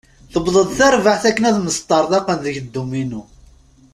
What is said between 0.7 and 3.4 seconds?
tarbaɛt akken ad mesṭarḍaqen deg dduminu.